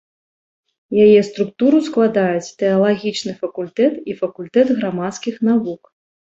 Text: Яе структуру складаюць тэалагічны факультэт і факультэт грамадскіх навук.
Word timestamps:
Яе 1.05 1.19
структуру 1.27 1.77
складаюць 1.89 2.53
тэалагічны 2.63 3.37
факультэт 3.45 3.93
і 4.13 4.19
факультэт 4.25 4.67
грамадскіх 4.81 5.35
навук. 5.53 5.81